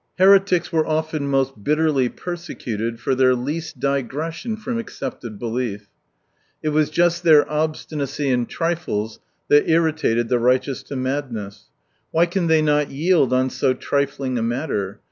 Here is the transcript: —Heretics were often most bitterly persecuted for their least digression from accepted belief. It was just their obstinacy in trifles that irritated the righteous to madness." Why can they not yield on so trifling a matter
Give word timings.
—Heretics 0.17 0.71
were 0.71 0.83
often 0.87 1.27
most 1.27 1.63
bitterly 1.63 2.09
persecuted 2.09 2.99
for 2.99 3.13
their 3.13 3.35
least 3.35 3.79
digression 3.79 4.57
from 4.57 4.79
accepted 4.79 5.37
belief. 5.37 5.89
It 6.63 6.69
was 6.69 6.89
just 6.89 7.21
their 7.21 7.47
obstinacy 7.47 8.27
in 8.29 8.47
trifles 8.47 9.19
that 9.49 9.69
irritated 9.69 10.27
the 10.27 10.39
righteous 10.39 10.81
to 10.89 10.95
madness." 10.95 11.65
Why 12.11 12.25
can 12.25 12.47
they 12.47 12.63
not 12.63 12.89
yield 12.89 13.31
on 13.31 13.51
so 13.51 13.75
trifling 13.75 14.39
a 14.39 14.41
matter 14.41 14.99